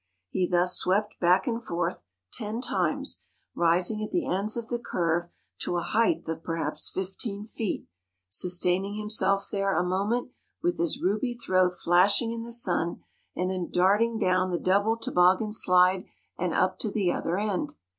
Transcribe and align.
He 0.31 0.47
thus 0.47 0.77
swept 0.77 1.19
back 1.19 1.45
and 1.45 1.63
forth 1.63 2.05
ten 2.33 2.59
times, 2.59 3.21
rising 3.53 4.01
at 4.01 4.09
the 4.09 4.25
ends 4.27 4.57
of 4.57 4.67
the 4.67 4.79
curve 4.79 5.27
to 5.59 5.77
a 5.77 5.81
height 5.83 6.27
of 6.27 6.43
perhaps 6.43 6.89
fifteen 6.89 7.43
feet, 7.43 7.85
sustaining 8.27 8.95
himself 8.95 9.45
there 9.51 9.77
a 9.77 9.83
moment, 9.83 10.31
with 10.59 10.79
his 10.79 10.99
ruby 10.99 11.35
throat 11.35 11.75
flashing 11.77 12.31
in 12.31 12.41
the 12.41 12.51
sun, 12.51 13.03
and 13.35 13.51
then 13.51 13.69
darting 13.69 14.17
down 14.17 14.49
the 14.49 14.57
double 14.57 14.97
toboggan 14.97 15.51
slide 15.51 16.05
and 16.35 16.51
up 16.55 16.79
to 16.79 16.89
the 16.89 17.11
other 17.11 17.37
end. 17.37 17.75